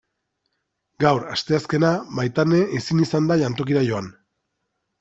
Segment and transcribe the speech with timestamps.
[1.05, 4.13] Gaur, asteazkena, Maitane ezin izan da jantokira joan.